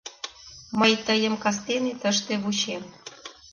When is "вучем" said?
2.43-2.83